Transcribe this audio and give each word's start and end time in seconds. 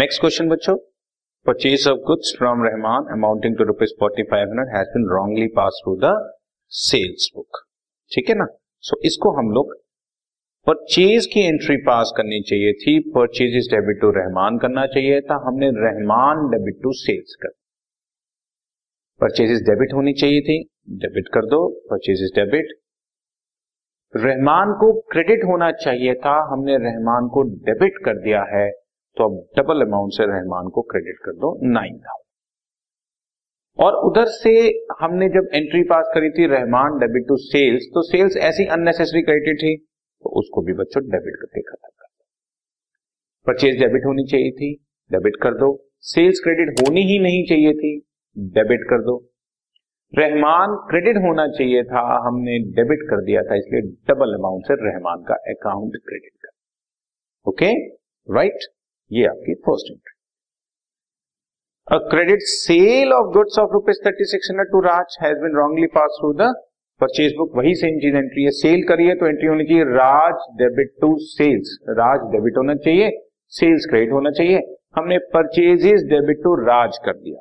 Next 0.00 0.20
question 0.20 0.48
बच्चों. 0.48 0.76
Purchase 1.46 1.86
of 1.88 1.98
goods 1.98 2.34
from 2.38 2.60
Rahman 2.64 3.06
amounting 3.12 3.56
to 3.56 3.64
rupees 3.64 3.90
forty 4.00 4.22
five 4.22 4.48
hundred 4.48 4.68
has 4.76 4.88
been 4.88 5.08
wrongly 5.10 5.46
pass 5.46 5.80
through 5.84 5.94
the 6.04 6.10
sales 6.72 7.30
book 7.36 7.58
ठीक 8.12 8.28
है 8.28 8.34
ना? 8.34 8.46
सो 8.80 8.96
so, 8.96 9.06
इसको 9.06 9.30
हम 9.30 9.50
लोग 9.50 9.74
purchase 10.66 11.26
की 11.26 11.40
एंट्री 11.40 11.76
पास 11.76 12.12
करनी 12.16 12.40
चाहिए 12.40 12.72
थी. 12.72 12.98
Purchase 13.10 13.56
is 13.56 13.70
debit 13.70 14.00
to 14.00 14.10
Rahman 14.10 14.58
करना 14.58 14.86
चाहिए 14.86 15.20
था. 15.20 15.42
हमने 15.46 15.70
रहमान 15.80 16.48
डेबिट 16.50 16.82
टू 16.82 16.92
सेल्स 16.92 17.36
कर. 17.42 17.54
परचेज 19.20 19.50
इज़ 19.50 19.64
डेबिट 19.64 19.94
होनी 19.94 20.12
चाहिए 20.12 20.40
थी. 20.40 20.62
डेबिट 20.90 21.34
कर 21.34 21.46
दो. 21.46 21.68
परचेज 21.90 22.22
इज़ 22.22 22.34
डेबिट 22.40 22.76
रहमान 24.14 24.80
को 24.80 25.00
क्रेडिट 25.00 25.44
होना 25.44 25.72
चाहिए 25.86 26.14
था. 26.14 26.42
हमने 26.52 26.76
रहमान 26.90 27.28
को 27.28 27.42
डेबिट 27.42 28.04
कर 28.04 28.14
दिया 28.14 28.50
है. 28.58 28.68
तो 29.18 29.24
अब 29.24 29.36
डबल 29.56 29.80
अमाउंट 29.80 30.12
से 30.12 30.26
रहमान 30.26 30.68
को 30.68 30.82
क्रेडिट 30.90 31.18
कर 31.24 31.36
दो 31.36 31.50
नाइन 31.70 32.00
और 33.78 33.96
उधर 34.06 34.26
से 34.26 34.52
हमने 35.00 35.28
जब 35.28 35.48
एंट्री 35.54 35.82
पास 35.84 36.10
करी 36.14 36.30
थी 36.30 36.46
रहमान 36.46 36.98
डेबिट 36.98 37.26
टू 37.28 37.36
सेल्स 37.36 37.84
तो 37.94 38.02
सेल्स 38.02 38.36
ऐसी 38.46 38.66
अननेसेसरी 38.76 39.22
क्रेडिट 39.22 39.58
थी 39.58 39.76
तो 39.76 40.30
उसको 40.38 40.62
भी 40.62 40.72
बच्चों 40.72 41.02
डेबिट 41.04 41.36
करके 41.36 41.60
खत्म 41.60 41.88
कर 41.90 42.06
दो। 42.06 42.24
परचेज 43.46 43.78
डेबिट 43.80 44.06
होनी 44.06 44.24
चाहिए 44.26 44.50
थी 44.52 44.72
डेबिट 45.10 45.36
कर 45.42 45.54
दो। 45.54 45.68
सेल्स 46.04 46.40
क्रेडिट 46.44 46.80
होनी 46.80 47.02
ही 47.02 47.18
नहीं 47.18 47.44
चाहिए 47.46 47.72
थी 47.74 47.92
डेबिट 48.36 48.88
कर 48.90 49.02
दो। 49.02 49.16
रहमान 50.12 50.74
क्रेडिट 50.90 51.16
होना 51.16 51.46
चाहिए 51.48 51.82
था, 51.84 52.02
हमने 52.26 52.58
डेबिट 52.76 53.02
कर 53.10 53.24
दिया 53.24 53.42
था, 53.42 53.54
इसलिए 53.54 53.80
डबल 54.08 54.34
अमाउंट 54.34 54.66
से 54.66 54.74
रहमान 54.82 55.22
का 55.22 55.34
अकाउंट 55.50 55.96
क्रेडिट 56.06 56.32
कर। 56.44 56.52
ओके 57.46 57.72
राइट 58.28 58.68
ये 59.10 59.26
आपकी 59.26 59.54
first 59.66 59.90
entry 59.90 60.14
a 61.88 61.98
credit 62.08 62.42
sale 62.46 63.12
of 63.12 63.32
goods 63.34 63.58
of 63.58 63.70
rupees 63.72 64.00
thirty 64.06 64.24
six 64.32 64.50
hundred 64.50 64.70
to 64.72 64.80
Raj 64.86 65.16
has 65.22 65.38
been 65.42 65.56
wrongly 65.56 65.86
pass 65.94 66.18
through 66.20 66.32
the 66.40 66.48
purchase 67.00 67.34
book 67.38 67.56
वही 67.56 67.74
सेम 67.80 67.98
चीज़ 68.00 68.16
एंट्री 68.16 68.44
है. 68.44 68.50
सेल 68.52 68.82
करिए 68.88 69.14
तो 69.14 69.26
एंट्री 69.26 69.48
होनी 69.48 69.64
चाहिए 69.64 69.84
Raj 69.90 70.46
debit 70.58 70.94
to 71.00 71.14
sales 71.24 71.76
Raj 71.98 72.28
debit 72.32 72.56
होना 72.56 72.74
चाहिए 72.86 73.10
sales 73.52 73.86
credit 73.90 74.12
होना 74.12 74.30
चाहिए. 74.38 74.60
हमने 74.96 75.18
परचेजेस 75.34 76.02
डेबिट 76.10 76.42
टू 76.44 76.54
राज 76.62 76.98
कर 77.04 77.12
दिया. 77.14 77.40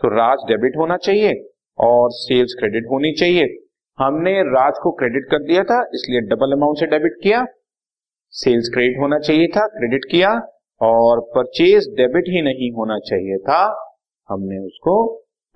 सो 0.00 0.08
so, 0.08 0.14
राज 0.14 0.44
डेबिट 0.48 0.76
होना 0.76 0.96
चाहिए 0.98 1.32
और 1.78 2.10
सेल्स 2.12 2.54
क्रेडिट 2.58 2.86
होनी 2.90 3.12
चाहिए. 3.18 3.56
हमने 3.98 4.32
राज 4.44 4.78
को 4.82 4.90
क्रेडिट 4.98 5.30
कर 5.30 5.42
दिया 5.44 5.64
था 5.64 5.80
इसलिए 5.94 6.20
डबल 6.28 6.52
अमाउंट 6.52 6.78
से 6.78 6.86
डेबिट 6.94 7.18
किया. 7.22 7.44
सेल्स 8.34 8.68
क्रेडिट 8.74 8.98
होना 9.00 9.18
चाहिए 9.20 9.46
था 9.56 9.66
क्रेडिट 9.76 10.04
किया. 10.10 10.40
और 10.80 11.20
परचेज 11.34 11.88
डेबिट 11.96 12.28
ही 12.28 12.42
नहीं 12.42 12.70
होना 12.72 12.98
चाहिए 13.06 13.38
था, 13.40 13.62
हमने 14.28 14.58
उसको 14.58 14.94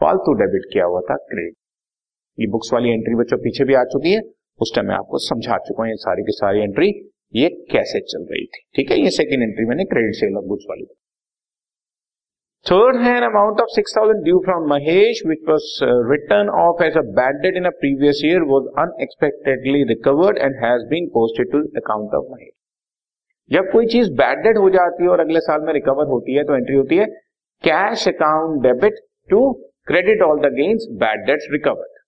फालतू 0.01 0.33
डेबिट 0.35 0.73
किया 0.73 0.85
हुआ 0.87 1.01
था 1.01 1.17
क्रेडिट 1.19 1.55
ये 2.39 2.47
बुक्स 2.51 2.73
वाली 2.73 2.91
एंट्री 2.91 3.15
बच्चों 3.15 3.39
पीछे 3.39 3.65
भी 3.65 3.75
आ 3.75 3.85
चुकी 3.93 4.13
है, 4.13 4.21
उस 4.61 4.73
टाइम 4.75 4.87
मैं 4.89 4.95
आपको 4.95 5.19
समझा 5.21 5.57
चुका 5.67 5.83
हूँ 5.83 5.91
ये 5.91 5.97
सारी 5.99 6.23
की 6.25 6.33
सारी 6.35 6.61
एंट्री 6.63 6.89
ये 7.35 7.49
कैसे 7.71 8.01
चल 8.03 8.27
रही 8.31 8.45
थी। 8.47 8.61
ठीक 8.77 8.91
है, 8.91 8.99
ये 8.99 9.11
सेकेंड 9.13 9.43
एंट्री 9.43 9.67
मैंने 9.67 9.85
क्रेडिट 9.85 10.15
सेल 10.17 10.37
ऑफ़ 10.39 10.45
बुक्स 10.49 10.65
वाली। 10.71 10.85
थर्ड 12.67 12.97
है 12.97 13.15
amount 13.25 13.61
of 13.61 13.71
six 13.71 13.97
thousand 13.97 14.23
due 14.25 14.39
from 14.45 14.69
Mahesh 14.71 15.23
which 15.27 15.49
was 15.49 15.67
return 16.11 16.49
of 16.61 16.83
as 16.85 16.97
a 16.99 17.03
bad 17.19 17.41
debt 17.43 17.57
in 17.57 17.65
a 17.65 17.71
previous 17.81 18.23
year 18.25 18.43
was 18.53 18.69
unexpectedly 18.83 19.83
recovered 19.89 20.39
and 20.39 20.55
has 20.65 20.87
been 20.91 21.07
posted 21.15 21.51
to 21.53 21.63
account 21.81 22.15
of 22.15 22.31
Mahesh 22.31 22.54
जब 23.51 23.71
कोई 23.73 23.87
चीज़ 23.87 24.11
bad 24.13 24.39
debt 24.39 24.57
हो 24.57 24.71
जाती 24.71 25.03
है 25.03 25.09
और 25.09 25.21
अगले 25.21 25.41
साल 25.41 25.61
में 25.61 25.73
recover 25.73 26.07
होती 26.07 26.35
है 26.35 26.45
तो 26.45 26.57
एंट्री 26.57 26.77
होती 26.77 26.97
है 26.97 27.07
cash 27.65 28.09
account 28.09 28.63
debit 28.63 28.95
to 29.31 29.53
credit 29.87 30.23
all 30.23 30.41
the 30.41 30.53
gains 30.53 30.87
bad 30.93 31.27
debts 31.27 31.49
recovered 31.53 31.99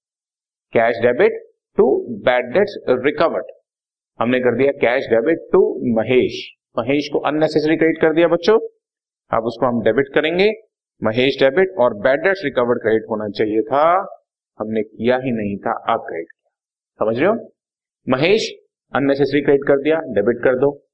cash 0.73 0.97
debit 1.03 1.43
to 1.77 2.07
bad 2.11 2.53
debts 2.53 2.77
recovered 2.89 3.45
हमने 4.21 4.41
कर 4.41 4.57
दिया 4.57 4.73
cash 4.73 5.07
debit 5.07 5.39
to 5.53 5.61
Mahesh. 5.97 6.57
Mahesh 6.79 7.09
को 7.13 7.19
अननेसेसरी 7.19 7.77
क्रेडिट 7.77 8.01
कर 8.01 8.13
दिया 8.13 8.29
बच्चों। 8.29 8.59
अब 9.31 9.45
उसको 9.45 9.67
हम 9.67 9.83
डेबिट 9.83 10.09
करेंगे। 10.15 10.53
महेश 11.05 11.37
डेबिट 11.43 11.71
और 11.79 11.95
बैड 11.95 12.21
डेट्स 12.21 12.41
रिकवर्ड 12.45 12.79
क्रेडिट 12.79 13.03
होना 13.11 13.29
चाहिए 13.29 13.63
था। 13.63 14.07
हमने 14.61 14.83
किया 14.83 15.17
ही 15.17 15.31
नहीं 15.31 15.57
था 15.57 15.73
अब 15.95 16.01
क्रेडिट 16.01 16.27
किया। 16.33 17.05
समझ 17.05 17.19
रहे 17.19 17.29
हो? 17.29 17.53
महेश 18.09 18.51
अननेसेसरी 18.95 19.41
क्रेडिट 19.41 19.69
कर 19.69 19.83
दिया 19.83 19.97
डेबिट 19.97 20.37
कर 20.45 20.59
दो। 20.59 20.86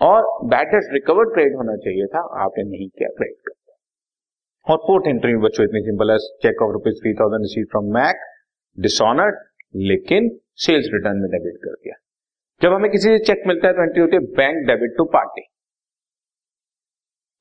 और 0.00 0.26
बैटर्स 0.48 0.88
रिकवर्ड 0.92 1.32
क्रेडिट 1.34 1.54
होना 1.56 1.76
चाहिए 1.78 2.06
था, 2.06 2.20
आपने 2.42 2.64
नहीं 2.64 2.88
किया 2.88 3.08
क्रेडिट 3.10 3.38
कर 3.38 3.56
और 4.66 4.76
फोर्थ 4.78 5.06
एंट्री 5.08 5.32
में 5.32 5.40
बच्चों, 5.42 5.64
इतनी 5.64 5.80
सिंपल 5.82 6.10
है 6.10 6.16
cheque 6.42 6.62
of 6.62 6.72
rupees 6.72 6.96
three 6.96 7.12
thousand 7.14 7.42
receive 7.42 7.64
from 7.70 7.84
Mac 7.94 8.24
dishonoured 8.78 9.36
लेकिन 9.82 10.28
सेल्स 10.58 10.88
रिटर्न 10.94 11.20
में 11.20 11.30
डेबिट 11.30 11.56
कर 11.62 11.74
दिया। 11.74 11.94
जब 12.60 12.72
हमें 12.72 12.90
किसी 12.90 13.08
से 13.08 13.18
चेक 13.24 13.42
मिलता 13.46 13.68
है 13.68 13.74
तो 13.74 13.82
एंट्री 13.82 14.00
होती 14.00 14.16
है 14.16 14.20
bank 14.34 14.66
debit 14.66 14.96
to 14.98 15.04
party 15.12 15.42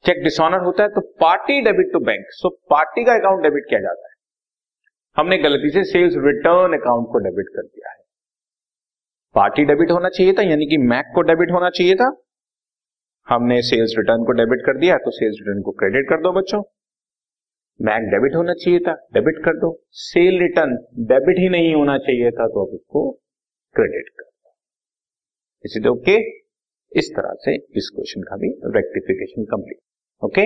cheque 0.06 0.24
dishonour 0.24 0.64
होता 0.66 0.84
है 0.84 0.90
तो 0.90 1.02
party 1.22 1.60
debit 1.62 1.92
to 1.94 2.00
bank 2.06 2.32
so 2.34 2.50
party 2.70 3.04
का 3.06 3.14
अकाउंट 3.16 3.44
डेबिट 3.44 3.66
किया 3.70 3.80
जाता 3.80 4.08
है। 4.08 4.16
हमने 5.18 5.38
गलती 5.40 5.70
से 5.70 5.84
सेल्स 5.84 6.16
रिटर्न 6.26 6.78
अकाउंट 6.78 7.08
को 7.12 7.20
डेबिट 7.20 7.50
कर 7.56 7.62
दिया 7.64 7.92
है। 7.92 7.98
पार्टी 9.36 9.66
डेबिट 9.66 9.92
होना 9.92 10.10
चाहिए 10.10 10.34
था, 10.34 10.44
यानी 10.44 10.66
कि 10.66 10.78
मैक 10.86 11.12
को 11.16 11.22
डेबिट 11.24 11.52
होना 11.52 11.70
चाहिए 11.72 11.96
था। 11.96 12.10
हमने 13.28 13.62
सेल्स 13.62 13.94
रिटर्न 13.98 14.24
को 14.26 14.32
डेबिट 14.32 14.66
कर 14.66 14.78
दिया 14.78 14.98
तो 14.98 15.12
सेल्स 15.12 15.38
रिटर्न 15.42 15.62
को 15.62 15.72
क्रेडिट 15.80 16.10
कर 16.10 16.22
दो 16.22 16.32
बच्चों। 16.34 16.62
बैंक 17.80 18.06
डेबिट 18.12 18.36
होना 18.36 18.54
चाहिए 18.54 18.80
था 18.80 18.94
डेबिट 19.14 19.44
कर 19.46 19.58
दो। 19.58 19.72
सेल 20.02 20.40
रिटर्न 20.40 20.76
डेबिट 21.08 21.40
ही 21.40 21.50
नहीं 21.50 21.74
होना 21.76 21.98
चाहिए 21.98 22.32
था 22.32 22.48
तो 22.48 22.66
अब 22.66 22.74
उसको 22.74 23.02
क्रेडिट 23.76 24.10
कर 24.10 24.24
दो। 24.24 24.54
इसी 25.66 25.88
ओके 25.90 26.16
इस 26.92 27.12
तरह 27.16 27.34
से 27.40 27.56
इस 27.78 27.90
क्वेश्चन 27.96 28.22
का 28.22 28.38
भी 28.38 28.50
rectification 28.76 29.46
complete 29.46 29.80
okay 30.22 30.46